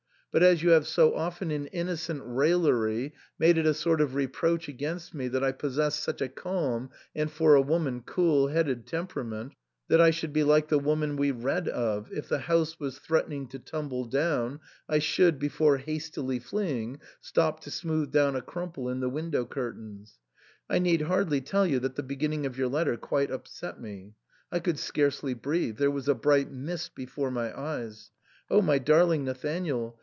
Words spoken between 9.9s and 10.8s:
I should Ke like the